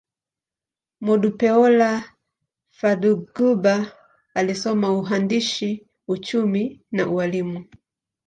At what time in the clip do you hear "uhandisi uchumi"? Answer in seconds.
4.93-6.81